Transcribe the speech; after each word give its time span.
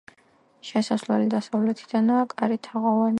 შესასვლელი 0.69 1.29
დასავლეთიდანაა, 1.35 2.29
კარი 2.33 2.59
თაღოვანია. 2.69 3.09